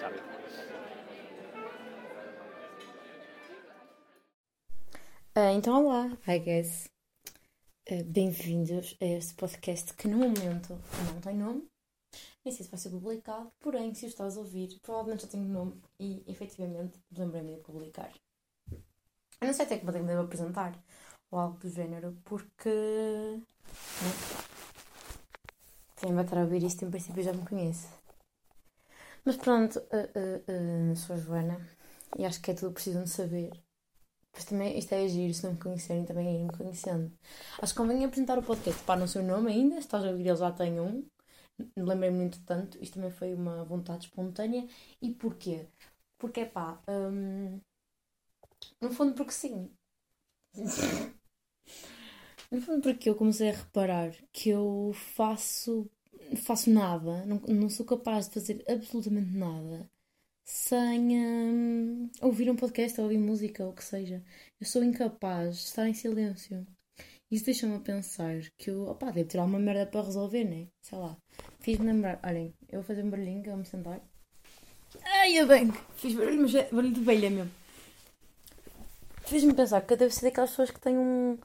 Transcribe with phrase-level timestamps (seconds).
[0.00, 0.18] Sabe.
[5.34, 6.88] Ah, então, olá, I guess.
[7.88, 11.68] Ah, Bem-vindos a este podcast que no momento não tem nome.
[12.44, 15.40] Nem sei se vai ser publicado, porém, se o estás a ouvir, provavelmente já tem
[15.40, 18.12] nome e efetivamente lembrei-me de publicar.
[19.40, 20.78] Eu não sei até que ponto é que me apresentar
[21.30, 22.68] ou algo do género, porque.
[22.68, 24.43] Né?
[26.04, 27.88] Quem vai estar a ouvir isto em princípio já me conhece.
[29.24, 31.66] Mas pronto, ah, ah, ah, sou a Joana
[32.18, 33.52] e acho que é tudo preciso de saber.
[34.32, 37.10] Pois também isto é giro, se não me conhecerem, também irem me conhecendo.
[37.62, 38.82] Acho que convém apresentar o podcast.
[38.84, 41.06] Pá, não sei o nome ainda, se estás a ouvir, ele já tem um.
[41.76, 44.66] Lembrei-me muito tanto, isto também foi uma vontade espontânea.
[45.00, 45.66] E porquê?
[46.18, 47.60] Porque, pá, hum,
[48.80, 49.70] no fundo porque sim.
[52.50, 55.90] No fundo porque eu comecei a reparar que eu faço,
[56.36, 59.88] faço nada, não, não sou capaz de fazer absolutamente nada
[60.44, 64.22] sem hum, ouvir um podcast ou ouvir música ou o que seja.
[64.60, 66.66] Eu sou incapaz de estar em silêncio.
[67.30, 70.68] Isso deixa-me a pensar que eu, opá, devo ter alguma merda para resolver, né?
[70.82, 71.16] Sei lá.
[71.60, 74.00] Fiz-me lembrar, olhem, eu vou fazer um barulhinho, eu vou me sentar.
[75.02, 77.50] Ai, eu bem, fiz barulho, mas é barulho de velha mesmo.
[79.26, 81.38] Fez-me pensar que eu devo ser daquelas pessoas que têm um,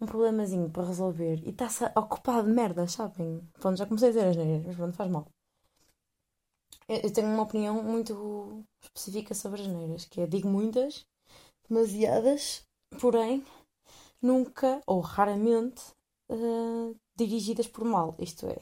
[0.00, 3.40] um problemazinho para resolver e está-se ocupado de merda, sabem?
[3.60, 5.26] Pronto, já comecei a dizer as neiras, mas pronto, faz mal.
[6.88, 11.06] Eu, eu tenho uma opinião muito específica sobre as neiras, que é, digo muitas,
[11.68, 12.64] demasiadas,
[13.00, 13.44] porém,
[14.22, 15.82] nunca ou raramente
[16.30, 18.60] eh, dirigidas por mal, isto é.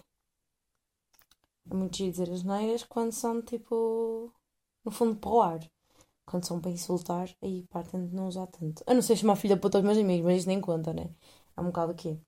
[1.70, 4.32] É muito giro dizer as neiras quando são tipo,
[4.84, 5.60] no fundo, para o ar.
[6.26, 8.82] Quando são para insultar, aí pá, tento não usar tanto.
[8.86, 11.10] Eu não sei chamar filha puta aos meus amigos, mas isso nem conta, né?
[11.56, 12.18] É um bocado o quê?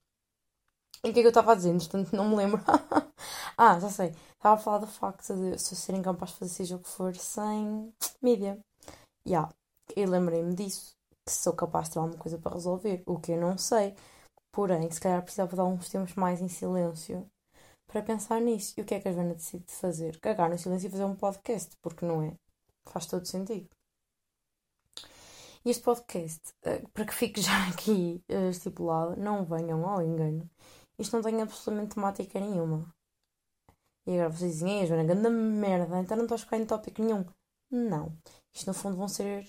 [1.04, 1.70] E o que é que eu estava a dizer?
[1.70, 2.60] Entretanto, não me lembro.
[3.56, 4.12] ah, já sei.
[4.34, 7.14] Estava a falar do facto de eu ser incapaz de fazer seja o que for
[7.14, 8.58] sem mídia.
[9.24, 9.30] Já.
[9.30, 9.54] Yeah.
[9.94, 10.96] Eu lembrei-me disso.
[11.24, 13.02] Que sou capaz de ter alguma coisa para resolver.
[13.06, 13.94] O que eu não sei.
[14.52, 17.24] Porém, se calhar precisava de alguns tempos mais em silêncio
[17.86, 18.74] para pensar nisso.
[18.76, 20.18] E o que é que a Joana decide fazer?
[20.18, 21.76] Cagar no silêncio e fazer um podcast.
[21.82, 22.34] Porque não é?
[22.86, 23.68] Faz todo sentido.
[25.66, 30.48] Este podcast, eh, para que fique já aqui eh, estipulado, não venham ao engano.
[30.96, 32.94] Isto não tem absolutamente temática nenhuma.
[34.06, 37.02] E agora vocês dizem, ei, Joana, grande merda, então não estou a ficar em tópico
[37.02, 37.24] nenhum.
[37.68, 38.16] Não.
[38.54, 39.44] Isto no fundo vão ser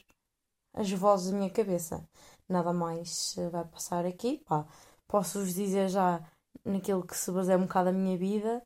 [0.73, 2.03] as vozes da minha cabeça.
[2.49, 4.39] Nada mais eh, vai passar aqui.
[4.47, 4.66] Pá,
[5.07, 6.19] posso-vos dizer já
[6.66, 8.63] naquilo que se baseia um bocado a minha vida,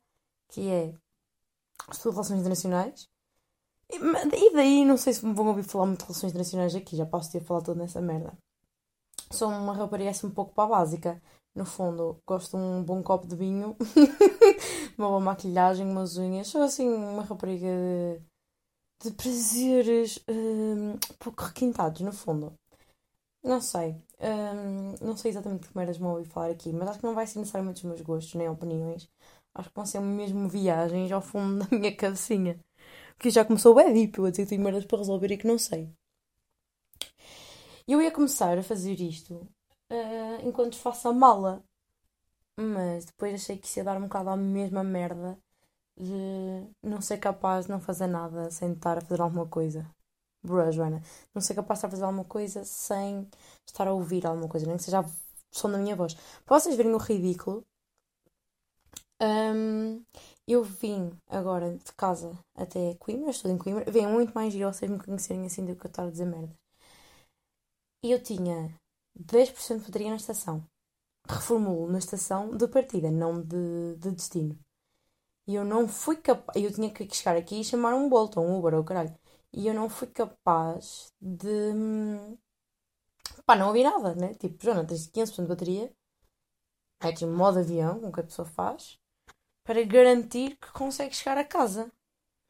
[0.48, 0.94] que é
[1.90, 3.11] estudo relações internacionais.
[3.92, 7.06] E, daí não sei se me vão ouvir falar muito de relações internacionais aqui, já
[7.06, 8.32] posso ter falado toda nessa merda.
[9.30, 11.22] Sou uma rapariga assim um pouco para a básica.
[11.54, 13.76] No fundo, gosto de um bom copo de vinho,
[14.96, 16.48] uma boa maquilhagem, umas unhas.
[16.48, 17.68] Sou assim uma rapariga
[19.02, 22.54] de, de prazeres um, pouco requintados, no fundo.
[23.42, 23.96] Não sei.
[24.20, 27.26] Um, não sei exatamente que merdas vão ouvir falar aqui, mas acho que não vai
[27.26, 29.08] ser necessariamente os meus gostos nem opiniões.
[29.54, 32.58] Acho que vão ser mesmo viagens ao fundo da minha cabecinha.
[33.22, 35.46] Porque já começou bem deep, eu a dizer que tenho merdas para resolver e que
[35.46, 35.88] não sei.
[37.86, 39.34] Eu ia começar a fazer isto
[39.92, 41.64] uh, enquanto faço a mala.
[42.58, 45.38] Mas depois achei que ia dar um bocado à mesma merda
[45.96, 49.88] de não ser capaz de não fazer nada sem estar a fazer alguma coisa.
[50.42, 51.00] Bruh, Joana.
[51.32, 53.30] Não ser capaz de estar a fazer alguma coisa sem
[53.64, 55.04] estar a ouvir alguma coisa, nem que seja a
[55.52, 56.14] som da minha voz.
[56.44, 57.64] Para vocês verem o ridículo,
[59.22, 60.04] um,
[60.46, 63.90] eu vim agora de casa até Coimbra, estou em Coimbra.
[63.90, 66.54] Vem muito mais giro vocês me conhecerem assim do que eu estar a dizer merda.
[68.04, 68.74] E eu tinha
[69.14, 70.64] 10% de bateria na estação.
[71.28, 74.58] Reformulo na estação de partida, não de, de destino.
[75.46, 76.62] E eu não fui capaz.
[76.62, 79.14] Eu tinha que chegar aqui e chamar um Bolt ou um Uber ou caralho.
[79.52, 81.72] E eu não fui capaz de.
[83.46, 84.34] Pá, não ouvi nada, né?
[84.34, 85.92] Tipo, Joana, tens 15% de bateria.
[87.00, 88.98] É tipo modo avião, como que a pessoa faz.
[89.64, 91.90] Para garantir que consegue chegar a casa.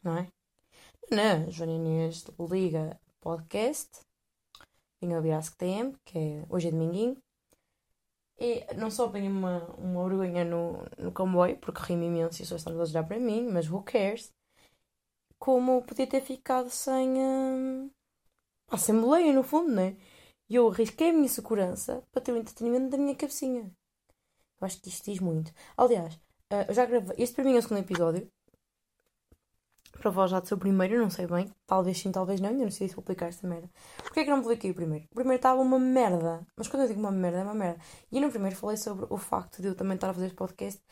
[0.03, 0.29] Não é?
[1.11, 4.00] Não, Joana Inês liga podcast
[5.03, 7.17] vim ouvir a AskTM, que é hoje é dominguinho.
[8.38, 12.61] E não só apanhei uma, uma vergonha no, no comboio, porque ri-me imenso e pessoas
[12.61, 14.32] estão a olhar para mim, mas who cares?
[15.38, 17.11] Como podia ter ficado sem.
[17.19, 17.91] Hum,
[18.79, 19.97] sem boleia, no fundo, né?
[20.49, 23.70] E eu arrisquei a minha segurança para ter o entretenimento da minha cabecinha.
[24.61, 25.53] Eu acho que isto diz muito.
[25.76, 26.19] Aliás,
[26.52, 27.16] uh, eu já gravei.
[27.19, 28.31] Este para mim é o segundo episódio
[30.00, 31.49] para vós já do seu primeiro, não sei bem.
[31.66, 32.50] Talvez sim, talvez não.
[32.50, 33.70] Ainda não sei se vou publicar esta merda.
[33.99, 35.04] Porquê é que não publiquei o primeiro?
[35.12, 36.44] O primeiro estava uma merda.
[36.56, 37.81] Mas quando eu digo uma merda, é uma merda.
[38.10, 40.82] E no primeiro falei sobre o facto de eu também estar a fazer este podcast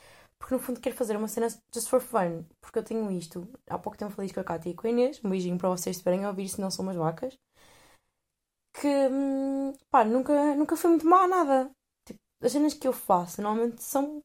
[0.41, 2.45] porque no fundo quero fazer uma cena just for fun.
[2.61, 3.47] Porque eu tenho isto.
[3.69, 5.21] Há pouco tempo falei com a Cátia e com a Inês.
[5.23, 7.39] Um beijinho para vocês estiverem a ouvir, se não são umas vacas.
[8.73, 11.71] Que, hum, pá, nunca, nunca foi muito má nada.
[12.07, 14.23] Tipo, as cenas que eu faço normalmente são.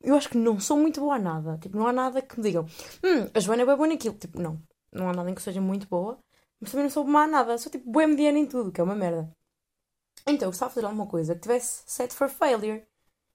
[0.00, 1.58] Eu acho que não sou muito boa a nada.
[1.58, 2.64] Tipo, não há nada que me digam,
[3.04, 4.14] hum, a Joana é bem boa naquilo.
[4.14, 4.60] Tipo, não.
[4.92, 6.18] Não há nada em que seja muito boa.
[6.60, 7.58] Mas também não sou má a nada.
[7.58, 9.30] Sou tipo boa mediana em tudo, que é uma merda.
[10.26, 12.84] Então eu gostava de fazer alguma coisa que tivesse set for failure.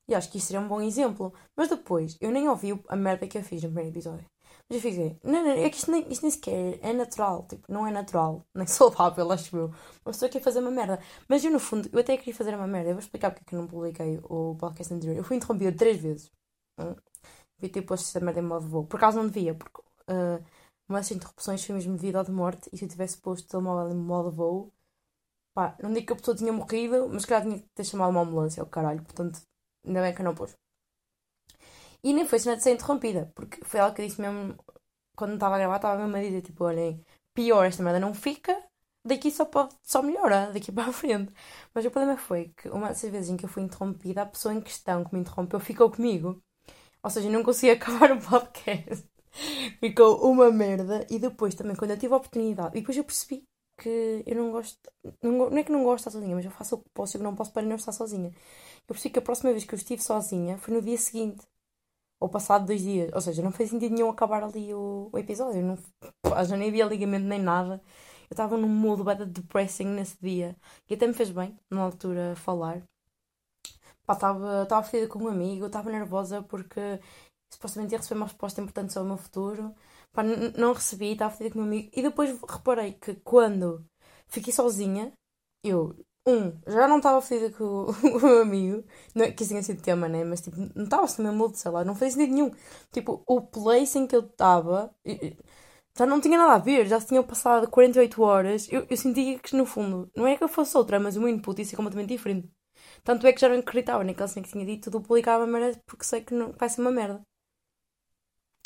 [0.07, 1.33] E acho que isso seria um bom exemplo.
[1.55, 4.25] Mas depois, eu nem ouvi a merda que eu fiz no primeiro episódio.
[4.69, 7.45] Mas eu fiquei, não, não, é que isto nem, isto nem sequer é natural.
[7.47, 8.43] Tipo, não é natural.
[8.55, 9.71] Nem saudável, acho eu.
[10.03, 10.99] Mas estou aqui a fazer uma merda.
[11.27, 12.89] Mas eu, no fundo, eu até queria fazer uma merda.
[12.89, 15.17] Eu vou explicar porque é que eu não publiquei o podcast anterior.
[15.17, 16.31] Eu fui interrompida três vezes.
[16.79, 16.95] Hum?
[17.57, 18.85] Devia ter posto essa merda em modo voo.
[18.85, 20.43] Por acaso não devia, porque uh,
[20.89, 22.69] uma das interrupções foi mesmo devido à de morte.
[22.73, 24.73] E se eu tivesse posto o telemóvel em modo voo,
[25.53, 28.21] pá, não digo que a pessoa tinha morrido, mas ela tinha que ter chamado uma
[28.21, 29.03] ambulância, o caralho.
[29.03, 29.41] Portanto,
[29.85, 30.55] ainda bem que eu não pus.
[32.05, 34.55] E nem foi cena de ser interrompida, porque foi ela que disse mesmo,
[35.15, 37.03] quando estava a gravar, estava mesmo a dizer, tipo, olhem,
[37.33, 38.55] pior, esta merda não fica,
[39.03, 41.33] daqui só pode, só melhora, daqui para a frente.
[41.73, 44.53] Mas o problema foi que uma dessas vezes em que eu fui interrompida, a pessoa
[44.53, 46.41] em questão que me interrompeu ficou comigo.
[47.03, 49.07] Ou seja, eu não consegui acabar o podcast.
[49.79, 51.05] ficou uma merda.
[51.09, 53.43] E depois também, quando eu tive a oportunidade, e depois eu percebi
[53.77, 54.79] que eu não gosto,
[55.21, 57.15] não, não é que não gosto de estar sozinha, mas eu faço o que posso
[57.15, 58.29] e o que não posso para não estar sozinha.
[58.29, 61.45] Eu percebi que a próxima vez que eu estive sozinha foi no dia seguinte.
[62.19, 63.11] Ou passado dois dias.
[63.13, 65.61] Ou seja, não fez sentido nenhum acabar ali o, o episódio.
[65.61, 65.77] Não,
[66.45, 67.81] já nem havia ligamento nem nada.
[68.29, 70.55] Eu estava num mood bad depressing nesse dia.
[70.89, 72.81] E até me fez bem, na altura, falar.
[74.09, 76.99] Estava fedida com um amigo, estava nervosa porque
[77.51, 79.75] supostamente ia receber uma resposta importante sobre o meu futuro.
[80.13, 81.89] Pá, não recebi, estava fedida com meu amigo.
[81.93, 83.85] E depois reparei que quando
[84.27, 85.11] fiquei sozinha,
[85.63, 85.95] eu
[86.27, 88.83] um, já não estava fedida com o, o meu amigo,
[89.13, 90.23] não, é que isso tinha sido tema, né?
[90.23, 92.51] Mas tipo, não estava assim mesmo sei lá, não fez sentido nenhum.
[92.91, 94.93] Tipo, o place em que eu estava
[95.97, 98.67] já não tinha nada a ver, já se tinham passado 48 horas.
[98.71, 101.29] Eu, eu sentia que no fundo, não é que eu fosse outra, mas o meu
[101.29, 102.49] input ia ser completamente diferente.
[103.03, 106.05] Tanto é que já não acreditava naquela cena que tinha dito, tudo publicava merda porque
[106.05, 107.21] sei que não, vai ser uma merda.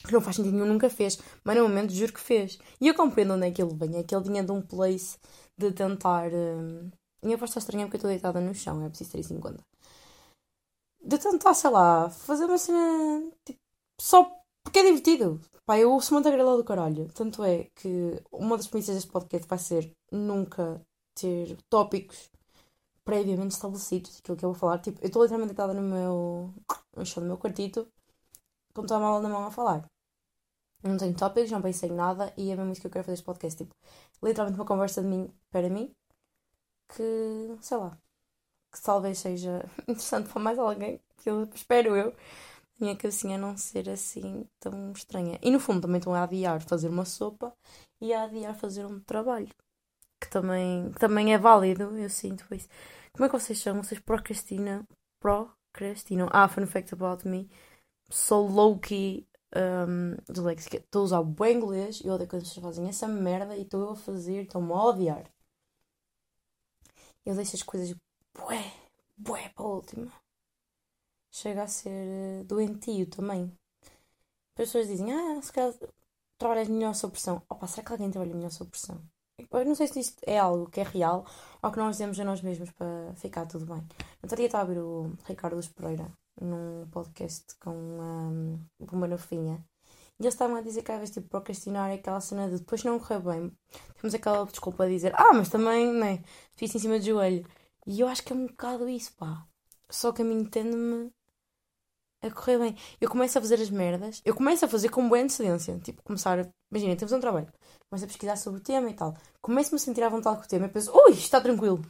[0.06, 1.17] Que não faz sentido nenhum, nunca fez.
[1.44, 2.57] Mas no momento juro que fez.
[2.81, 3.97] E eu compreendo onde é que ele vem.
[3.97, 5.17] É que ele vinha de um place
[5.57, 6.29] de tentar.
[6.33, 6.89] Hum,
[7.21, 9.39] minha voz está estranha porque eu estou deitada no chão, é preciso ter isso em
[9.39, 9.63] conta.
[11.04, 13.60] De tentar, sei lá, fazer uma cena tipo,
[14.00, 15.42] só porque é divertido.
[15.66, 17.12] Pá, eu ouço muito a grela do caralho.
[17.13, 20.81] Tanto é que uma das premissas deste podcast vai ser nunca
[21.16, 22.30] ter tópicos
[23.04, 24.19] previamente estabelecidos.
[24.19, 24.80] Aquilo que eu vou falar.
[24.80, 26.54] Tipo, eu estou literalmente deitada no meu.
[26.95, 27.88] no chão do meu quartito,
[28.74, 29.86] com o telemóvel na mão a falar.
[30.83, 33.16] Não tenho tópicos, não pensei em nada e é mesmo isso que eu quero fazer
[33.16, 33.57] este podcast.
[33.57, 33.75] Tipo,
[34.24, 35.94] literalmente uma conversa de mim para mim
[36.89, 37.97] que, sei lá,
[38.71, 42.15] que talvez seja interessante para mais alguém, que eu espero eu,
[42.80, 45.39] minha cabecinha não ser assim tão estranha.
[45.41, 47.53] E no fundo também estão a adiar fazer uma sopa
[48.01, 49.50] e a adiar fazer um trabalho,
[50.21, 52.69] que também, que também é válido, eu sinto isso.
[53.13, 53.83] Como é que vocês são?
[53.83, 54.83] Vocês procrastinam?
[55.19, 56.30] Procrastinam?
[56.31, 57.50] Ah, fun fact about me.
[58.09, 60.15] Sou low-key um.
[60.30, 63.92] Estou a usar o bom inglês e odeio quando vocês fazem essa merda e estou
[63.92, 65.24] a fazer, estou-me a odiar.
[67.25, 67.95] Eu deixo as coisas
[68.33, 68.71] bué,
[69.18, 70.12] bué para a última.
[71.31, 73.51] Chega a ser eh, doentio também.
[73.83, 75.73] As pessoas dizem, ah, se calhar
[76.38, 77.42] trabalhas melhor sob pressão.
[77.49, 79.02] Opa, será que alguém trabalha melhor sob pressão?
[79.52, 81.26] Eu não sei se isto é algo que é real
[81.61, 83.85] ou que nós dizemos a nós mesmos para ficar tudo bem.
[84.21, 86.11] Eu estaria a ouvir o Ricardo Pereira
[86.42, 89.64] num podcast com um, uma novinha
[90.19, 92.99] e eles estavam a dizer que vezes tipo, procrastinar é aquela cena de depois não
[92.99, 93.57] correr bem.
[94.02, 96.21] Temos aquela desculpa de dizer, ah, mas também, né?
[96.56, 97.45] Fiz em cima do joelho.
[97.88, 99.47] E eu acho que é um bocado isso, pá.
[99.90, 101.09] Só que a mim tende-me
[102.21, 102.78] a correr bem.
[102.99, 105.80] Eu começo a fazer as merdas, eu começo a fazer com boa antecedência.
[105.80, 106.49] Tipo, começar.
[106.69, 107.52] Imagina, temos um trabalho,
[107.90, 109.16] começo a pesquisar sobre o tema e tal.
[109.42, 111.81] Começo-me a sentir à vontade com o tema e penso, ui, está tranquilo.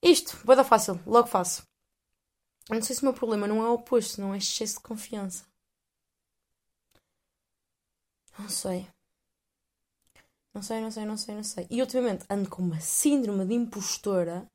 [0.00, 1.64] Isto, vai dar fácil, logo faço.
[2.70, 5.44] Não sei se o meu problema não é o oposto, não é excesso de confiança.
[8.38, 8.86] Não sei.
[10.54, 11.66] Não sei, não sei, não sei, não sei.
[11.70, 14.46] E ultimamente ando com uma síndrome de impostora.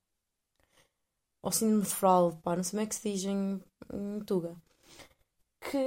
[1.42, 3.62] Ou síndrome de fraude, pá, não sei como é que se diz em,
[3.94, 4.56] em Tuga.
[5.62, 5.78] Que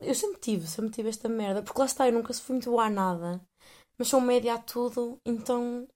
[0.00, 1.62] eu sempre tive, sempre tive esta merda.
[1.62, 3.40] Porque lá está, eu nunca fui muito boa a nada.
[3.98, 5.88] Mas sou média a tudo, então.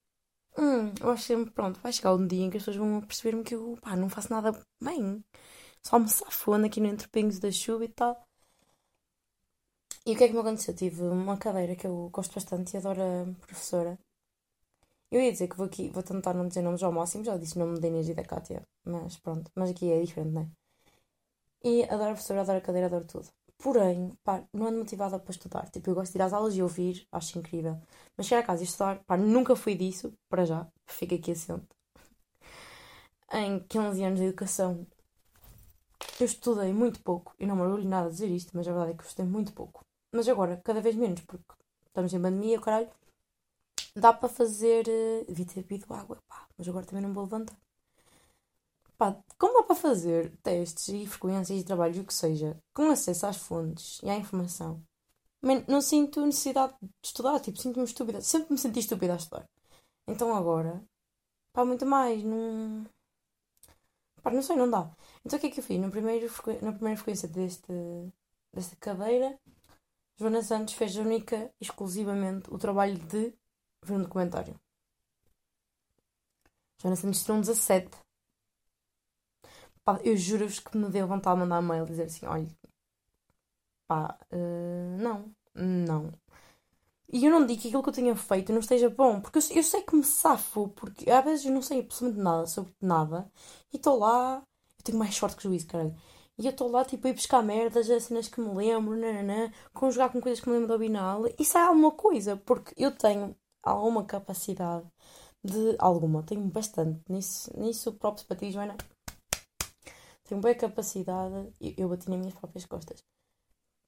[0.59, 3.45] Hum, eu acho sempre, pronto, vai chegar um dia em que as pessoas vão perceber-me
[3.45, 5.25] que eu, pá, não faço nada bem.
[5.87, 8.26] Só me safo, ando aqui no entrepingos da chuva e tal.
[10.09, 10.75] E o que é que me aconteceu?
[10.75, 13.93] Tive uma cadeira que eu gosto bastante e adoro a professora.
[15.11, 17.57] Eu ia dizer que vou aqui, vou tentar não dizer nomes ao máximo, já disse
[17.57, 20.49] o nome da Inês e da Kátia, mas pronto, mas aqui é diferente, não é?
[21.71, 23.29] E adoro a professora, adoro a cadeira, adoro tudo.
[23.59, 25.69] Porém, pá, não ando motivada para estudar.
[25.71, 27.77] Tipo, eu gosto de ir às aulas e ouvir, acho incrível.
[28.17, 31.75] Mas chegar a casa e estudar, pá, nunca fui disso, para já, fica aqui assento.
[33.33, 34.85] Em 15 anos de educação,
[36.21, 38.93] eu estudei muito pouco, e não me orgulho nada de dizer isto, mas a verdade
[38.93, 39.86] é que eu estudei muito pouco.
[40.13, 41.45] Mas agora, cada vez menos, porque
[41.87, 42.91] estamos em pandemia, caralho,
[43.95, 44.87] dá para fazer.
[44.89, 47.57] Uh, devia ter bebido água, pá, mas agora também não vou levantar.
[48.99, 53.27] Pá, como dá para fazer testes e frequências de trabalho, o que seja, com acesso
[53.27, 54.83] às fontes e à informação?
[55.43, 58.21] Man, não sinto necessidade de estudar, tipo, sinto-me estúpida.
[58.23, 59.47] Sempre me senti estúpida a estudar.
[60.09, 60.83] Então agora,
[61.53, 62.87] pá, muito mais, não.
[64.23, 64.91] Pá, não sei, não dá.
[65.25, 65.81] Então o que é que eu fiz?
[65.81, 66.27] No primeiro,
[66.63, 67.73] na primeira frequência deste,
[68.53, 69.39] desta cadeira,
[70.19, 73.35] Joana Santos fez única, exclusivamente, o trabalho de
[73.83, 74.59] ver um documentário.
[76.79, 77.97] Joana Santos tirou um 17.
[79.85, 82.49] Pá, eu juro-vos que me deu vontade de mandar mail e dizer assim: olha,
[83.87, 86.13] pá, uh, não, não.
[87.13, 89.43] E eu não digo que aquilo que eu tenha feito não esteja bom, porque eu,
[89.57, 93.31] eu sei que me safo, porque às vezes eu não sei absolutamente nada sobre nada
[93.73, 94.43] e estou lá,
[94.79, 95.95] eu tenho mais sorte que juízo, caralho.
[96.39, 99.51] E eu estou lá, tipo, a ir buscar merdas, as cenas que me lembro, nananã,
[99.73, 101.25] conjugar com coisas que me lembro do Binal.
[101.39, 104.87] E sai alguma coisa, porque eu tenho alguma capacidade
[105.43, 105.77] de.
[105.79, 107.01] Alguma, tenho bastante.
[107.09, 108.77] Nisso, nisso próprio para ti, Joana.
[110.25, 113.05] Tenho boa capacidade, eu, eu bati nas minhas próprias costas,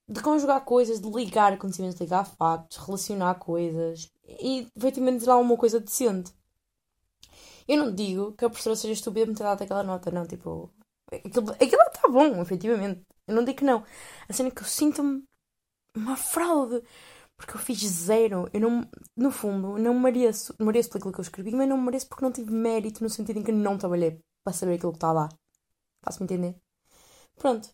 [0.09, 5.57] de conjugar coisas, de ligar acontecimentos, de ligar factos, relacionar coisas e efetivamente dizer alguma
[5.57, 6.33] coisa decente.
[7.67, 10.27] Eu não digo que a professora seja estúpida por me ter dado aquela nota, não,
[10.27, 10.71] tipo.
[11.13, 13.03] Aquilo, aquilo bom, efetivamente.
[13.27, 13.85] Eu não digo que não.
[14.29, 15.25] A cena é que eu sinto-me
[15.97, 16.83] uma fraude.
[17.37, 18.49] Porque eu fiz zero.
[18.53, 20.55] Eu não, no fundo, não mereço.
[20.61, 23.45] Mereço pelo que eu escrevi, mas não mereço porque não tive mérito no sentido em
[23.45, 25.29] que não trabalhei para saber aquilo que está lá.
[26.03, 26.57] Faço-me entender?
[27.37, 27.69] Pronto.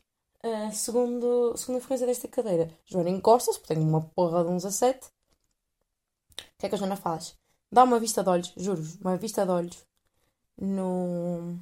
[0.44, 2.70] Uh, segundo, segunda frequência desta cadeira.
[2.84, 5.08] Joana encosta-se, porque tenho uma porra de um 17.
[5.08, 5.12] O
[6.58, 7.36] que é que a Joana faz?
[7.72, 9.86] Dá uma vista de olhos, juro uma vista de olhos
[10.58, 11.58] no,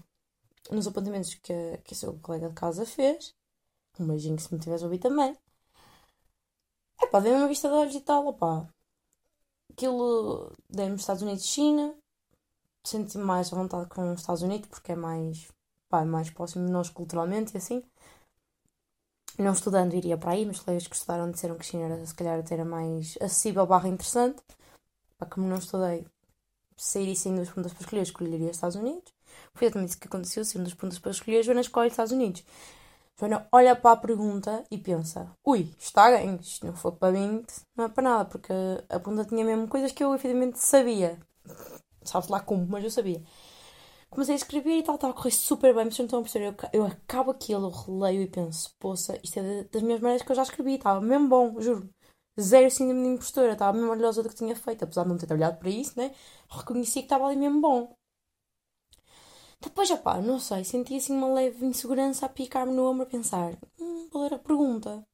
[0.71, 3.35] nos apontamentos que, a, que o seu colega de casa fez.
[3.99, 5.37] Um beijinho se me tivesse ouvido também.
[7.01, 8.67] É pá, dei uma vista de olhos e tal, opá.
[9.71, 11.95] Aquilo dei-me Estados Unidos China.
[12.85, 15.49] Senti-me mais à vontade com os Estados Unidos porque é mais,
[15.89, 17.83] pá, é mais próximo de nós culturalmente e assim.
[19.39, 22.39] Não estudando iria para aí, mas colegas que estudaram disseram que China era se calhar
[22.39, 24.43] até era mais acessível barra interessante.
[25.19, 26.07] Pá, como não estudei,
[26.77, 29.13] sair sem duas perguntas para escolher, escolheria os Estados Unidos.
[29.55, 32.45] Foi exatamente isso que aconteceu, sendo duas perguntas para escolher, Joana escolhe os Estados Unidos.
[33.19, 37.47] Joana olha para a pergunta e pensa: ui, está ganho, isto não for para 20,
[37.77, 38.53] não é para nada, porque
[38.89, 41.19] a pergunta tinha mesmo coisas que eu efetivamente sabia.
[42.05, 43.23] Sabe lá como, mas eu sabia.
[44.11, 46.47] Comecei a escrever e tal, estava a correr super bem, mas não estão a perceber.
[46.73, 50.37] Eu, eu acabo aquilo, releio e penso: poça, isto é das minhas maneiras que eu
[50.37, 51.89] já escrevi, estava mesmo bom, juro.
[52.41, 55.27] Zero síndrome de impostora, estava mesmo orgulhosa do que tinha feito, apesar de não ter
[55.27, 56.15] trabalhado para isso, né?
[56.51, 57.95] Reconheci que estava ali mesmo bom.
[59.63, 63.57] Depois, opá, não sei, senti assim uma leve insegurança a picar-me no ombro a pensar:
[63.81, 65.07] hum, vou ler a pergunta.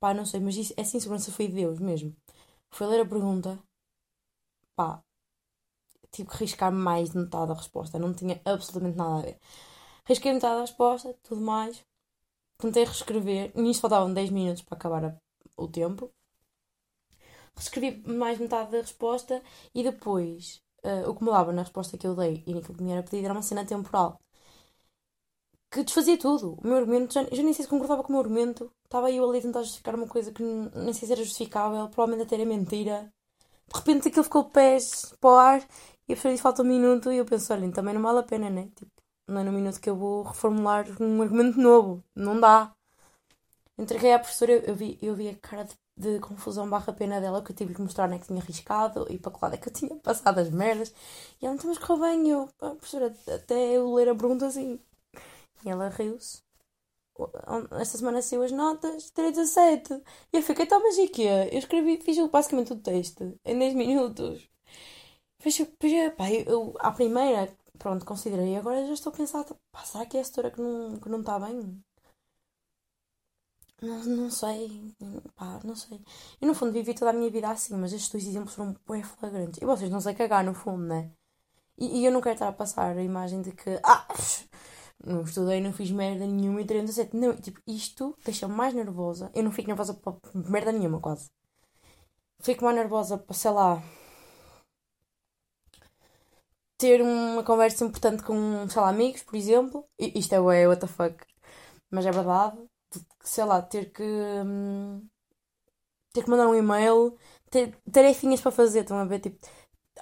[0.00, 2.14] Pá, não sei, mas isso, essa insegurança foi de Deus mesmo.
[2.70, 3.58] Foi ler a pergunta,
[4.74, 5.04] pá,
[6.12, 9.38] tive que riscar mais de metade da resposta, não tinha absolutamente nada a ver.
[10.04, 11.84] Risquei metade da resposta, tudo mais.
[12.58, 15.16] Tentei reescrever, nisso faltavam 10 minutos para acabar a,
[15.56, 16.10] o tempo.
[17.56, 19.42] Reescrevi mais metade da resposta
[19.74, 22.82] e depois uh, o que me dava na resposta que eu dei e naquilo que
[22.82, 24.18] me era pedido era uma cena temporal
[25.70, 26.58] que desfazia tudo.
[26.62, 28.70] O meu argumento, já, já nem sei se concordava com o meu argumento.
[28.84, 32.26] Estava eu ali a tentar justificar uma coisa que nem sei se era justificável, provavelmente
[32.26, 33.12] até era mentira.
[33.68, 35.60] De repente aquilo ficou pés para o ar
[36.08, 38.22] e a pessoa disse falta um minuto e eu penso, olha, também não vale a
[38.24, 38.68] pena, né?
[38.76, 38.90] Tipo,
[39.28, 42.02] não é no minuto que eu vou reformular um argumento novo.
[42.16, 42.72] Não dá.
[43.78, 47.42] Entreguei à professora, eu vi, eu vi a cara de de confusão barra pena dela
[47.42, 49.68] que eu tive que mostrar né, que tinha arriscado e para que lado é que
[49.68, 50.92] eu tinha passado as merdas.
[51.40, 54.80] E ela, mas correu bem, eu, a professora, até eu ler a pergunta assim.
[55.64, 56.42] E ela riu-se.
[57.80, 60.02] Esta semana saiu as notas, 3 a 7.
[60.32, 61.28] E eu fiquei, então, mas e quê?
[61.52, 64.48] Eu escrevi, fiz basicamente o texto em 10 minutos.
[65.40, 68.56] Fiz, fiz, pá, eu, eu, à primeira, pronto, considerei.
[68.56, 71.20] Agora já estou a pensar, pá, será que é a setora que não, que não
[71.20, 71.82] está bem?
[73.82, 74.94] Não, não sei,
[75.34, 76.00] pá, não sei.
[76.40, 79.02] Eu no fundo vivi toda a minha vida assim, mas estes dois exemplos foram bem
[79.02, 79.60] flagrantes.
[79.62, 81.10] E vocês não sei cagar no fundo, né?
[81.78, 84.06] E, e eu não quero estar a passar a imagem de que, ah,
[85.04, 87.16] não estudei, não fiz merda nenhuma e tirei um 17.
[87.16, 89.30] Não, tipo, isto deixa-me mais nervosa.
[89.34, 91.30] Eu não fico nervosa para merda nenhuma, quase.
[92.40, 93.82] Fico mais nervosa para, sei lá,
[96.78, 99.86] ter uma conversa importante com, sei lá, amigos, por exemplo.
[99.98, 101.16] Isto é, what the fuck.
[101.90, 102.58] Mas é verdade
[103.22, 104.02] sei lá, ter que.
[104.02, 105.08] hum,
[106.12, 107.16] ter que mandar um e-mail,
[107.50, 109.20] ter tarefinhas para fazer, estão a ver?
[109.20, 109.38] Tipo,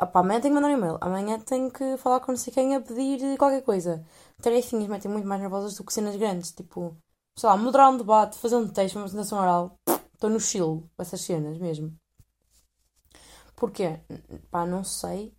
[0.00, 2.74] opá, amanhã tenho que mandar um e-mail, amanhã tenho que falar com não sei quem
[2.74, 4.04] a pedir qualquer coisa.
[4.42, 6.96] Tarefinhas metem muito mais nervosas do que cenas grandes, tipo,
[7.36, 9.76] sei lá, moderar um debate, fazer um texto, uma apresentação oral.
[10.14, 11.96] Estou no estilo, essas cenas mesmo.
[13.56, 14.00] Porquê?
[14.50, 15.34] Pá, não sei.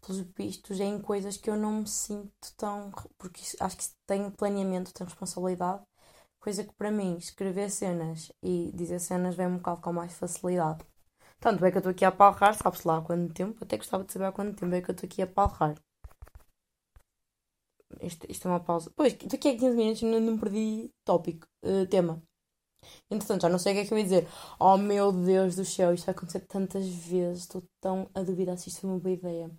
[0.00, 2.92] Pelos vistos, é em coisas que eu não me sinto tão.
[3.18, 5.82] Porque acho que tenho planeamento, tenho responsabilidade.
[6.46, 10.86] Coisa que para mim, escrever cenas e dizer cenas vem um bocado com mais facilidade.
[11.40, 13.64] Tanto é que eu estou aqui a palrar, sabe-se lá há quanto tempo.
[13.64, 15.74] Até gostava de saber há quanto tempo é que eu estou aqui a palrar.
[18.00, 18.92] Isto, isto é uma pausa.
[18.94, 22.22] Pois, estou aqui há 15 minutos e não, não perdi tópico, uh, tema.
[23.10, 24.28] Entretanto, já não sei o que é que eu ia dizer.
[24.60, 27.42] Oh meu Deus do céu, isto vai acontecer tantas vezes.
[27.42, 29.50] Estou tão a duvidar se isto foi uma boa ideia.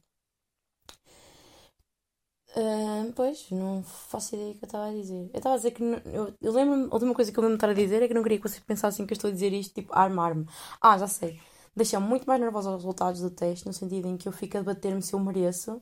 [2.60, 5.30] Uh, pois, não faço ideia do que eu estava a dizer.
[5.32, 5.84] Eu estava a dizer que.
[5.84, 6.86] não- eu, eu lembro-me.
[6.90, 8.48] A última coisa que eu lembro de estar a dizer é que não queria que
[8.50, 10.46] vocês pensassem que eu estou a dizer isto, tipo, armar-me.
[10.82, 11.40] Ah, já sei.
[11.76, 14.62] Deixa-me muito mais nervosa os resultados do teste, no sentido em que eu fico a
[14.62, 15.80] debater-me se eu mereço.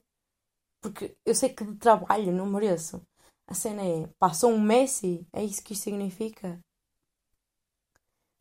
[0.82, 3.02] Porque eu sei que de trabalho não mereço.
[3.48, 6.60] A cena é, pá, sou um Messi, é isso que isto significa.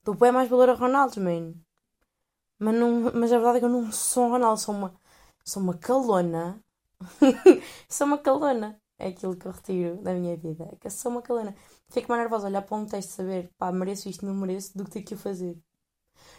[0.04, 1.44] Dou bem mais valor a Ronaldo, man.
[2.58, 4.94] Mas, não, mas a verdade é que eu não sou um Ronaldo, sou uma,
[5.44, 6.60] sou uma calona.
[7.88, 8.78] sou uma calona.
[8.98, 10.68] É aquilo que eu retiro da minha vida.
[10.72, 11.54] É que sou uma calona.
[11.88, 14.84] Fico mais nervosa olhar para um teste e saber, pá, mereço isto, não mereço, do
[14.84, 15.58] que ter que o fazer.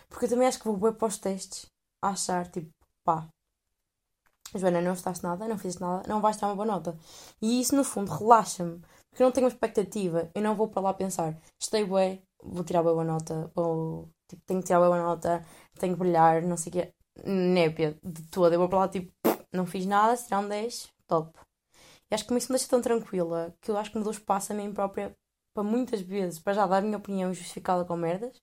[0.10, 1.68] Porque eu também acho que vou para os testes
[2.02, 2.72] a achar, tipo,
[3.04, 3.28] pá,
[4.54, 6.98] Joana, não estudaste nada, não fizeste nada, não vais tirar uma boa nota.
[7.42, 8.80] E isso, no fundo, relaxa-me.
[9.10, 10.30] Porque eu não tenho uma expectativa.
[10.34, 14.62] Eu não vou para lá pensar, estei bem, vou tirar boa nota, vou, tipo, tenho
[14.62, 15.46] que tirar boa nota,
[15.80, 16.94] tenho que brilhar, não sei o quê.
[17.26, 18.56] Népia de toda.
[18.56, 19.12] Eu vou para lá, tipo,
[19.56, 21.40] não fiz nada, se tirar um 10, top.
[22.10, 24.54] E acho que isso me deixa tão tranquila que eu acho que me dou espaço
[24.54, 25.16] a mim própria
[25.54, 28.42] para muitas vezes, para já dar a minha opinião justificá-la com merdas.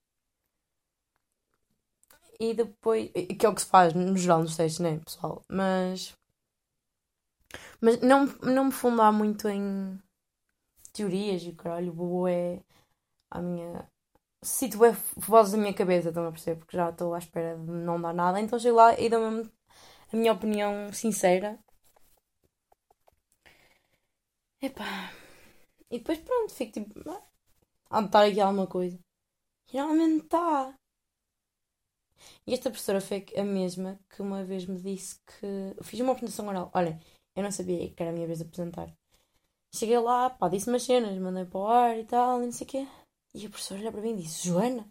[2.40, 5.45] E depois, que é o que se faz no geral nos testes, né, pessoal?
[5.49, 6.17] Mas,
[7.80, 10.00] mas não, não me fundar muito em
[10.93, 12.60] teorias e caralho, vou é
[13.30, 13.86] a minha.
[14.43, 16.58] Cito é vozes da minha cabeça, estão a perceber?
[16.58, 19.21] Porque já estou à espera de não dar nada, então chego lá e dou
[20.12, 21.58] a minha opinião sincera.
[24.66, 25.12] Epá.
[25.90, 26.94] E depois pronto, fico tipo.
[27.10, 27.22] "Ah,
[27.90, 28.98] Há de estar aqui alguma coisa.
[29.68, 30.75] E realmente está.
[32.46, 35.46] E esta professora foi a mesma que uma vez me disse que.
[35.76, 36.70] Eu fiz uma apresentação oral.
[36.75, 36.98] Olha,
[37.36, 38.92] eu não sabia que era a minha vez de apresentar.
[39.75, 42.66] Cheguei lá, pá, disse umas cenas, mandei para o ar e tal, e não sei
[42.66, 42.88] o quê.
[43.34, 44.86] E a professora olha para mim e disse: Joana.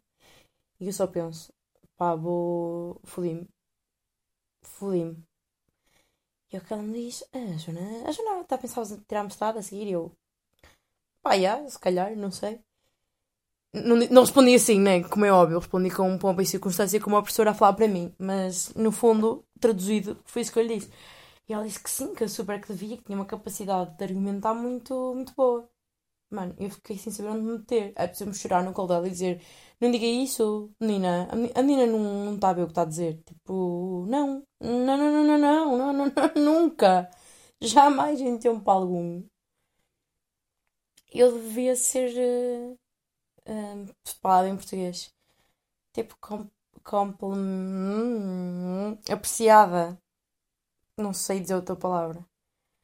[0.79, 1.53] E eu só penso:
[1.97, 2.99] pá, vou.
[3.05, 3.47] Fodi-me.
[4.63, 5.23] Fodi-me.
[6.51, 9.57] E o ela me diz: a Joana, a Joana está a pensar em tirar mestrado
[9.57, 9.87] a seguir?
[9.87, 10.11] E eu:
[11.23, 11.31] pá,
[11.69, 12.59] se calhar, não sei.
[13.73, 15.01] Não, não respondi assim, né?
[15.03, 18.13] Como é óbvio, respondi com pompa e circunstância como a professora a falar para mim.
[18.19, 20.91] Mas, no fundo, traduzido, foi isso que eu lhe disse.
[21.47, 24.03] E ela disse que sim, que eu super que devia, que tinha uma capacidade de
[24.03, 25.69] argumentar muito, muito boa.
[26.31, 27.91] Mano, eu fiquei sem saber onde me meter.
[27.95, 29.41] é preciso me chorar no colo dela e dizer:
[29.81, 31.27] Não diga isso, menina.
[31.55, 33.21] A menina não, não está a ver o que está a dizer.
[33.25, 34.43] Tipo, não.
[34.61, 37.09] Não, não, não, não, não, não, não, nunca.
[37.61, 39.23] Jamais em tempo algum.
[41.13, 42.17] Eu devia ser.
[42.17, 42.75] Eh,
[43.45, 45.13] eh, uh, uh, palavra em português.
[45.93, 46.49] Tipo, com,
[49.11, 49.97] apreciada.
[50.97, 52.25] Não sei dizer outra palavra.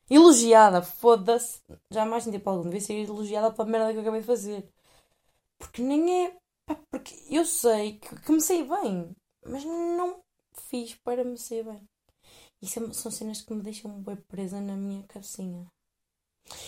[0.09, 1.61] Elogiada, foda-se.
[1.91, 4.69] Jamais em tempo algum devia ser elogiada pela merda que eu acabei de fazer.
[5.59, 6.37] Porque nem é.
[6.91, 9.11] porque eu sei que, que me sei bem,
[9.45, 10.21] mas não
[10.69, 11.81] fiz para me ser bem.
[12.61, 15.67] Isso é- são cenas que me deixam bem presa na minha cabecinha.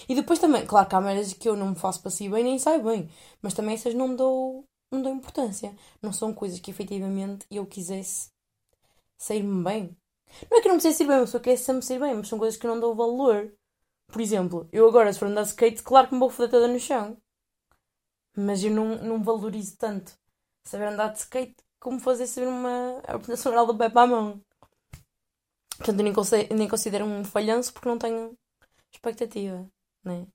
[0.08, 2.43] E depois também, claro que há merdas que eu não me faço para si bem
[2.43, 3.10] nem saio bem,
[3.41, 5.75] mas também essas não me dou, não dou importância.
[6.02, 8.30] Não são coisas que efetivamente eu quisesse
[9.17, 9.97] sair-me bem.
[10.50, 12.13] Não é que eu não me sei sair bem, eu só quero sempre sair bem,
[12.15, 13.54] mas são coisas que eu não dou valor.
[14.08, 16.80] Por exemplo, eu agora, se for andar skate, claro que me vou foder toda no
[16.80, 17.18] chão.
[18.36, 20.18] Mas eu não, não valorizo tanto
[20.63, 24.44] saber andar de skate como fazer saber uma apresentação oral do pé para a mão.
[25.78, 28.38] Portanto, eu nem, conse- nem considero um falhanço porque não tenho
[28.94, 29.70] expectativa,
[30.04, 30.28] né?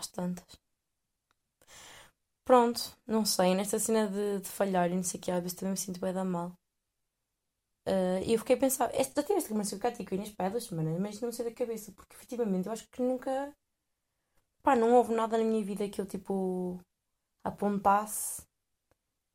[0.00, 0.52] Às tantas.
[2.46, 5.54] Pronto, não sei, nesta cena de, de falhar e não sei o que, às vezes
[5.54, 6.56] também me sinto bem da mal.
[7.86, 10.48] Ah, E eu fiquei a pensar, esta, tive esta conversa com a a Inês para
[10.50, 13.32] duas semanas, mas não sei da cabeça, porque efetivamente eu acho que nunca,
[14.62, 16.78] pá, não houve nada na minha vida que eu tipo
[17.44, 18.42] apontasse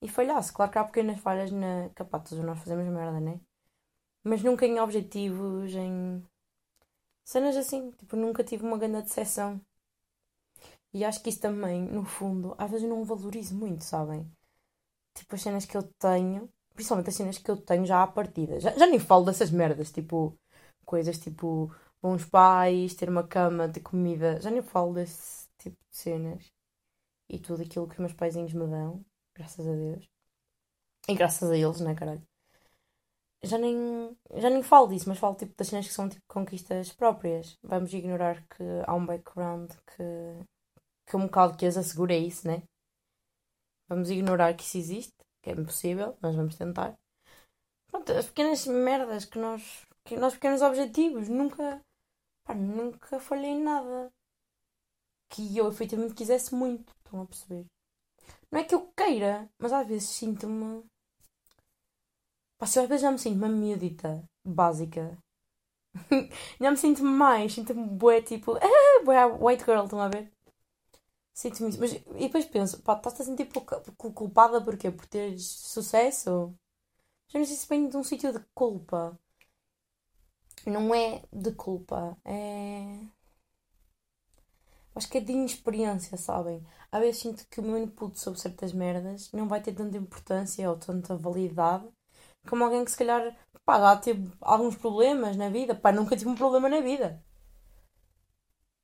[0.02, 0.54] e falhasse.
[0.54, 1.90] Claro que há pequenas falhas na.
[1.96, 3.40] Capaz, todos nós fazemos merda, né?
[4.24, 6.24] Mas nunca em objetivos, em
[7.26, 7.90] cenas assim.
[7.94, 9.60] Tipo, nunca tive uma grande decepção.
[10.94, 14.30] E acho que isso também, no fundo, às vezes eu não valorizo muito, sabem?
[15.16, 16.50] Tipo, as cenas que eu tenho,
[16.82, 18.60] principalmente as cenas que eu tenho já à partida.
[18.60, 20.36] Já, já nem falo dessas merdas, tipo,
[20.86, 24.42] coisas tipo bons pais, ter uma cama, ter comida.
[24.42, 26.52] Já nem falo desse tipo de cenas.
[27.30, 30.10] E tudo aquilo que os meus paizinhos me dão, graças a Deus.
[31.08, 32.22] E graças a eles, né, caralho?
[33.44, 36.92] Já nem, já nem falo disso, mas falo tipo das cenas que são tipo conquistas
[36.92, 37.58] próprias.
[37.64, 40.04] Vamos ignorar que há um background que,
[41.06, 42.64] que um bocado que as assegura isso, né?
[43.88, 46.98] Vamos ignorar que isso existe, que é impossível, mas vamos tentar.
[47.88, 49.88] Pronto, as pequenas merdas que nós.
[50.04, 51.82] Que nós pequenos objetivos, nunca.
[52.44, 54.12] Pá, nunca falhei em nada.
[55.30, 57.66] Que eu efetivamente quisesse muito, estão a perceber?
[58.52, 60.84] Não é que eu queira, mas às vezes sinto-me.
[62.58, 65.18] Pá, se eu às vezes já me sinto uma miudita básica.
[66.60, 68.54] já me sinto mais, sinto-me bué tipo.
[69.04, 70.32] Bué white girl, estão a ver?
[71.34, 71.80] Sinto-me isso.
[71.80, 73.48] Mas, e depois penso, pá, estás-te a sentir
[74.14, 74.92] culpada porquê?
[74.92, 76.54] Por teres sucesso?
[77.30, 79.20] Já não sei se vem de um sítio de culpa.
[80.66, 83.00] Não é de culpa, é.
[84.96, 86.66] Acho que é de inexperiência, sabem?
[86.92, 90.70] Às vezes sinto que o meu input sobre certas merdas não vai ter tanta importância
[90.70, 91.88] ou tanta validade
[92.50, 95.76] como alguém que se calhar pá, já teve alguns problemas na vida.
[95.76, 97.24] Pá, nunca tive um problema na vida.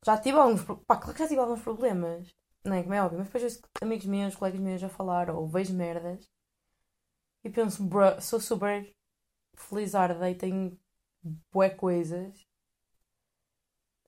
[0.06, 0.64] Já tive alguns.
[0.86, 2.28] Pá, claro que já tive alguns problemas.
[2.64, 5.74] Não é como é óbvio, mas depois amigos meus, colegas meus a falar ou vejo
[5.74, 6.30] merdas
[7.44, 8.94] e penso, bro, sou super
[9.56, 10.78] felizarda e tenho
[11.52, 12.46] bué coisas.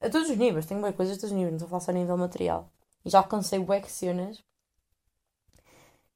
[0.01, 1.81] A todos os níveis, tenho bué coisas a todos os níveis, não estou a falar
[1.81, 2.71] só a nível material.
[3.05, 4.43] E já alcancei bué cenas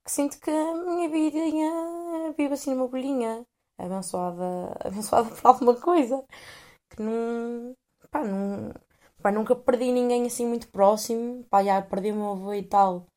[0.04, 3.46] que sinto que a minha vidinha vive assim numa bolinha,
[3.78, 6.24] abençoada, abençoada por alguma coisa.
[6.90, 7.76] Que não.
[8.12, 8.74] pá, não.
[9.24, 11.46] Pá, nunca perdi ninguém assim muito próximo.
[11.50, 13.08] Pá, já perdi o meu avô e tal.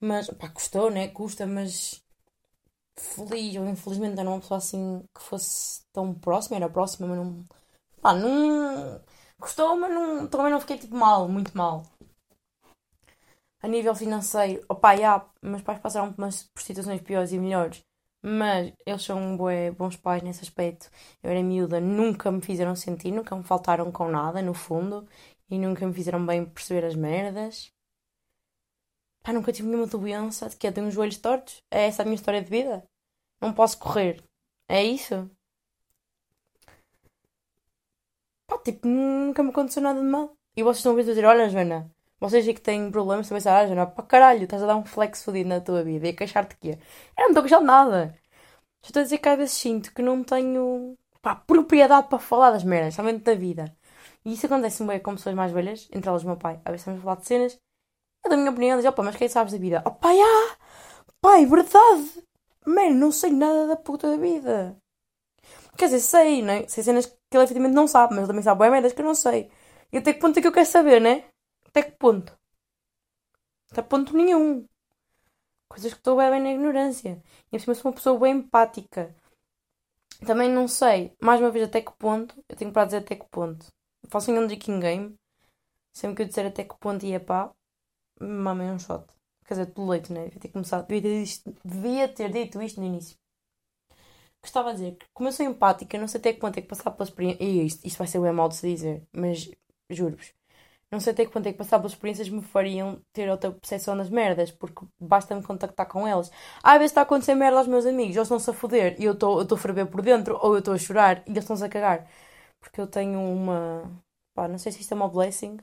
[0.00, 1.08] Mas, pá, custou, né?
[1.08, 2.02] Custa, mas
[2.96, 7.44] feliz ou infelizmente era uma pessoa assim que fosse tão próxima, era próxima, mas não.
[8.00, 9.02] pá, não.
[9.40, 11.82] Custou, mas não, também não fiquei tipo mal, muito mal.
[13.62, 17.82] A nível financeiro, opá, já, meus pais passaram por, umas, situações piores e melhores,
[18.26, 20.90] mas eles são bué, bons pais nesse aspecto.
[21.22, 25.06] Eu era miúda, nunca me fizeram sentir, nunca me faltaram com nada, no fundo,
[25.50, 27.70] e nunca me fizeram bem perceber as merdas.
[29.22, 31.62] Pá, nunca tive nenhuma doença, de que eu tenho os joelhos tortos.
[31.70, 32.82] É essa a minha história de vida.
[33.40, 34.22] Não posso correr.
[34.68, 35.30] É isso?
[38.46, 40.32] Pá, tipo, nunca me aconteceu nada de mal.
[40.56, 41.90] E vocês estão a a dizer, olha, Joana,
[42.28, 44.84] vocês aí que têm problemas, também sabem, ah, Joana, pá, caralho, estás a dar um
[44.84, 46.74] flex fodido na tua vida e a queixar-te que é.
[47.18, 48.18] Eu não estou a queixar de nada.
[48.82, 52.64] Estou a dizer que às vezes sinto que não tenho, pá, propriedade para falar das
[52.64, 53.74] merdas, somente da vida.
[54.24, 56.60] E isso acontece bem com pessoas mais velhas, entre elas o meu pai.
[56.64, 57.58] Às vezes estamos a falar de cenas,
[58.24, 59.82] eu da minha opinião, diz, opa, mas quem sabes da vida?
[59.86, 60.56] Oh, pai, ah,
[61.20, 62.24] pai, verdade.
[62.66, 64.76] Mano, não sei nada da puta da vida.
[65.76, 66.66] Quer dizer, sei, né?
[66.68, 69.06] Sei cenas que ele efetivamente não sabe, mas ele também sabe bem merdas que eu
[69.06, 69.50] não sei.
[69.92, 71.24] E até que ponto é que eu quero saber, né?
[71.74, 72.38] Até que ponto?
[73.72, 74.64] Até ponto nenhum.
[75.68, 77.20] Coisas que estou bem, na ignorância.
[77.50, 79.12] E eu sou uma pessoa bem empática.
[80.24, 82.32] Também não sei, mais uma vez, até que ponto.
[82.48, 83.66] Eu tenho para dizer até que ponto.
[84.08, 85.16] Faço um drinking game.
[85.92, 87.52] Sempre que eu disser até que ponto ia pá,
[88.20, 89.04] mamem um shot.
[89.44, 90.26] Quer dizer, do leite, né?
[90.26, 90.86] Devia ter começado.
[90.86, 93.18] Devia ter, isto, devia ter dito isto no início.
[94.40, 96.68] Gostava de dizer que, como eu sou empática, não sei até que ponto é que
[96.68, 97.42] passar pela experiência.
[97.42, 99.50] E isto, isto vai ser bem mal de se dizer, mas
[99.90, 100.32] juro-vos.
[100.94, 103.96] Não sei até que ponto é que passar pelas experiências me fariam ter outra percepção
[103.96, 106.30] das merdas, porque basta-me contactar com elas.
[106.62, 109.12] Às vezes está a acontecer merda aos meus amigos, eles estão-se a foder e eu
[109.14, 112.08] estou a ferver por dentro, ou eu estou a chorar e eles estão-se a cagar.
[112.60, 113.82] Porque eu tenho uma.
[114.34, 115.58] pá, não sei se isto é uma blessing,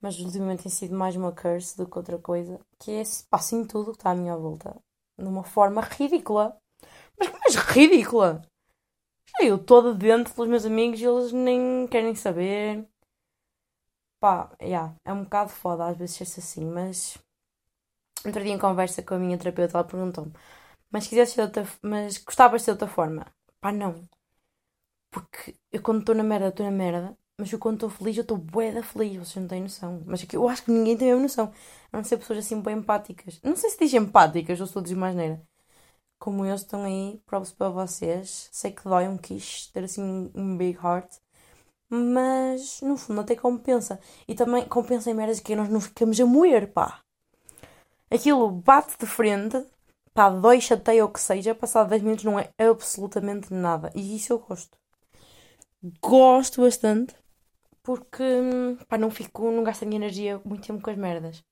[0.00, 3.64] mas ultimamente tem sido mais uma curse do que outra coisa, que é pá, assim
[3.66, 4.76] tudo que está à minha volta,
[5.18, 6.56] de uma forma ridícula.
[7.18, 8.42] Mas, mas ridícula!
[9.40, 12.86] Eu toda dentro dos meus amigos e eles nem querem saber.
[14.20, 17.18] Pá, yeah, é um bocado foda às vezes ser assim, mas.
[18.24, 20.32] Outro dia em conversa com a minha terapeuta, ela perguntou-me:
[20.90, 21.66] Mas quisesse ser outra.
[21.82, 23.26] Mas gostavas de ser de outra forma?
[23.60, 24.08] Pá, não.
[25.10, 27.16] Porque eu quando estou na merda, estou na merda.
[27.38, 30.02] Mas eu quando estou feliz, eu estou bué da feliz, vocês não têm noção.
[30.06, 31.52] Mas aqui, eu acho que ninguém tem a noção.
[31.92, 33.40] A não ser pessoas assim bem empáticas.
[33.44, 35.40] Não sei se diz empáticas ou sou de mais neira.
[36.18, 38.48] Como eu estão aí, props para vocês.
[38.52, 41.08] Sei que dói um quiche ter assim um big heart.
[41.90, 43.98] Mas no fundo até compensa.
[44.26, 47.00] E também compensa em merdas que nós não ficamos a moer, pá.
[48.10, 49.64] Aquilo bate de frente,
[50.14, 53.90] pá, dói, chateia ou que seja, passado 10 minutos não é absolutamente nada.
[53.94, 54.76] E isso eu gosto.
[56.02, 57.14] Gosto bastante
[57.82, 58.22] porque
[58.88, 61.42] pá, não fico, não gasto a minha energia muito tempo com as merdas.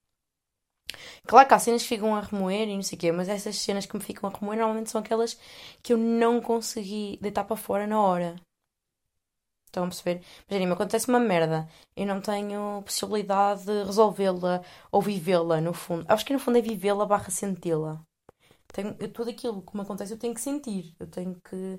[1.27, 3.57] Claro que há cenas que ficam a remoer e não sei o quê, mas essas
[3.57, 5.39] cenas que me ficam a remoer normalmente são aquelas
[5.83, 8.37] que eu não consegui deitar para fora na hora.
[9.77, 10.23] Estão a perceber?
[10.49, 11.69] Imaginem, me acontece uma merda.
[11.95, 16.07] Eu não tenho possibilidade de resolvê-la ou vivê-la, no fundo.
[16.09, 18.03] Acho que no fundo é vivê-la barra senti-la.
[18.73, 20.95] Tenho, tudo aquilo que me acontece eu tenho que sentir.
[20.99, 21.79] Eu tenho que.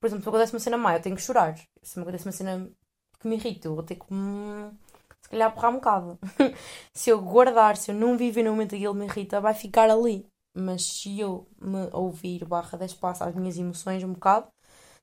[0.00, 1.54] Por exemplo, se acontece uma cena má, eu tenho que chorar.
[1.80, 2.68] Se me acontece uma cena
[3.20, 4.06] que me irrita, eu vou ter que.
[5.22, 6.18] Se calhar borrar um bocado.
[6.92, 9.88] se eu guardar, se eu não viver no momento que ele me irrita, vai ficar
[9.90, 10.26] ali.
[10.56, 14.48] Mas se eu me ouvir barra dar espaço às minhas emoções um bocado,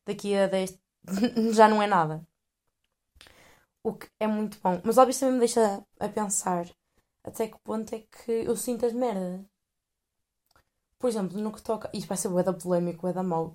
[0.06, 0.78] daqui a 10
[1.54, 2.26] já não é nada.
[3.84, 4.82] O que é muito bom.
[4.84, 6.66] Mas óbvio também me deixa a pensar
[7.24, 9.42] até que ponto é que eu sinto as merdas.
[11.00, 11.90] Por exemplo, no que toca.
[11.98, 13.46] Isto vai ser bué da polémico, bué da mau.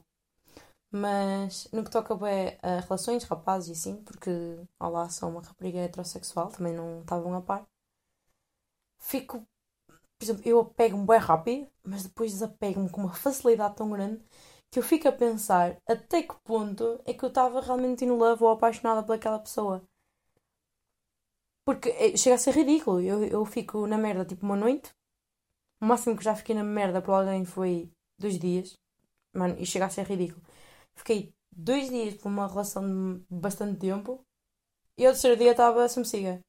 [1.02, 4.30] Mas no que toca bué a relações, rapazes e assim, porque,
[4.80, 7.66] olá, sou uma rapariga heterossexual, também não estavam a par.
[8.98, 9.38] Fico.
[10.18, 14.22] Por exemplo, eu apego-me bué rápido, mas depois desapego-me com uma facilidade tão grande
[14.70, 18.44] que eu fico a pensar até que ponto é que eu estava realmente in love
[18.44, 19.83] ou apaixonada por aquela pessoa.
[21.64, 23.00] Porque eh, chega a ser ridículo.
[23.00, 24.92] Eu, eu fico na merda tipo uma noite.
[25.80, 28.74] O máximo que já fiquei na merda por alguém foi dois dias.
[29.35, 30.42] Mano, e chega a ser ridículo.
[30.94, 32.83] Fiquei dois dias por uma relação
[33.14, 34.24] de bastante tempo.
[34.96, 36.40] E o terceiro dia estava se me siga.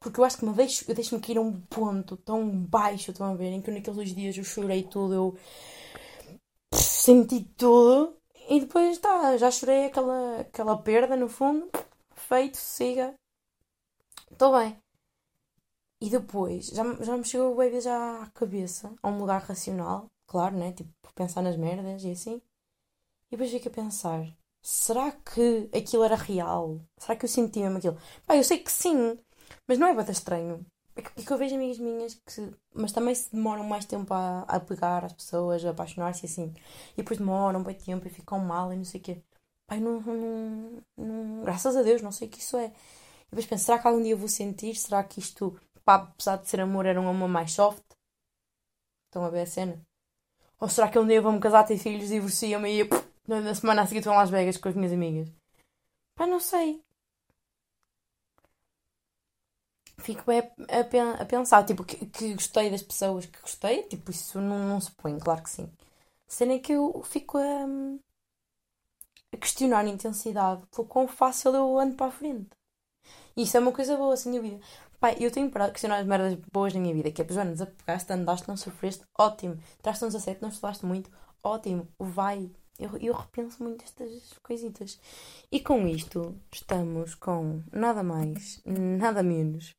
[0.00, 3.32] Porque eu acho que me deixo, eu deixo-me cair a um ponto tão baixo, estão
[3.32, 5.38] a ver, em que naqueles dois dias eu chorei tudo, eu
[7.04, 8.16] senti tudo
[8.48, 11.70] e depois tá, já chorei aquela, aquela perda no fundo.
[12.14, 13.14] Feito, siga.
[14.30, 14.78] Estou bem.
[16.00, 20.06] E depois, já, já me chegou o baby já à cabeça, a um lugar racional,
[20.26, 20.72] claro, né?
[20.72, 22.36] Tipo, pensar nas merdas e assim.
[23.28, 24.26] E depois fico a pensar:
[24.62, 26.80] será que aquilo era real?
[26.98, 27.98] Será que eu sentia mesmo aquilo?
[28.26, 29.18] Pá, eu sei que sim,
[29.68, 30.64] mas não é bastante estranho.
[30.96, 32.54] É que, eu vejo amigas minhas que.
[32.72, 36.54] Mas também se demoram mais tempo a, a pegar as pessoas, a apaixonar-se assim.
[36.92, 39.22] E depois demoram bem tempo e ficam mal e não sei o quê.
[39.66, 42.66] Pai, não, não, não, Graças a Deus, não sei o que isso é.
[42.66, 44.76] E depois penso, será que algum dia vou sentir?
[44.76, 47.82] Será que isto, pá, apesar de ser amor, era um amor mais soft?
[49.06, 49.80] Estão a ver a cena?
[50.60, 53.86] Ou será que um dia vou-me casar, ter filhos, divorcio-me e pff, na semana a
[53.86, 55.28] seguir estou em Las Vegas com as minhas amigas?
[56.16, 56.83] Pá, não sei
[59.98, 64.40] fico bem a, a, pensar, tipo, que, que, gostei das pessoas que gostei, tipo, isso
[64.40, 65.70] não, não se põe, claro que sim.
[66.26, 67.66] Sendo é que eu fico a,
[69.32, 72.50] a questionar a intensidade pelo quão fácil eu ando para a frente.
[73.36, 74.60] E isso é uma coisa boa, sem dúvida.
[75.00, 78.12] Pai, eu tenho para questionar as merdas boas na minha vida, que é, Joana, desapegaste,
[78.12, 79.58] andaste, não sofreste, ótimo.
[79.82, 81.10] Traste um 17, não estudaste muito,
[81.42, 82.50] ótimo, vai.
[82.78, 84.98] Eu, eu repenso muito estas coisitas.
[85.52, 89.74] E com isto, estamos com nada mais, nada menos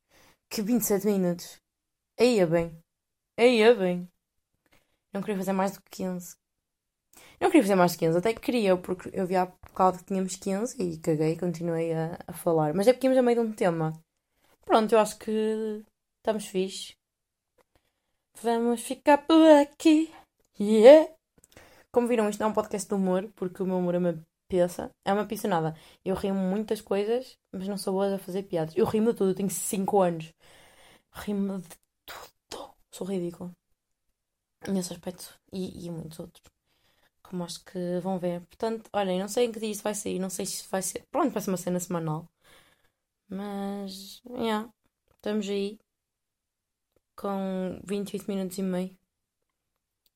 [0.48, 1.60] que 27 minutos.
[2.18, 2.78] Aí é bem.
[3.36, 4.08] Aí é bem.
[5.12, 6.36] Não queria fazer mais do que 15.
[7.40, 10.04] Não queria fazer mais de 15, até que queria, porque eu vi há bocado que
[10.04, 12.72] tínhamos 15 e caguei continuei a, a falar.
[12.74, 13.92] Mas é porque íamos a meio de um tema.
[14.64, 15.84] Pronto, eu acho que
[16.18, 16.94] estamos fixe.
[18.42, 20.12] Vamos ficar por aqui.
[20.58, 21.10] Yeah!
[21.92, 24.26] Como viram, isto não é um podcast de humor, porque o meu humor é uma
[24.48, 24.90] peça.
[25.04, 25.76] É uma piscinada.
[26.04, 28.76] Eu rimo muitas coisas, mas não sou boa a fazer piadas.
[28.76, 30.32] Eu rimo de tudo, eu tenho 5 anos.
[31.12, 31.68] Rimo de
[32.04, 32.74] tudo.
[32.90, 33.52] Sou ridícula.
[34.68, 35.38] Nesse aspecto.
[35.52, 36.42] E, e muitos outros.
[37.22, 38.40] Como acho que vão ver.
[38.46, 40.18] Portanto, olhem, não sei em que dia isso vai sair.
[40.18, 41.02] Não sei se vai ser.
[41.10, 42.26] Pronto, vai ser uma cena semanal.
[43.28, 44.22] Mas.
[44.28, 44.68] Yeah,
[45.16, 45.78] estamos aí.
[47.16, 48.96] Com 28 minutos e meio.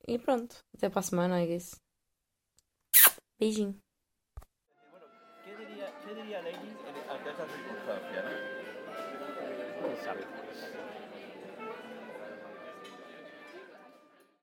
[0.06, 0.56] E pronto.
[0.74, 1.80] Até para a semana, I guess.
[3.38, 3.80] Beijinho.